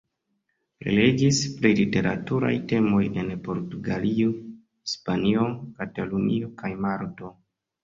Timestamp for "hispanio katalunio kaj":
4.81-6.75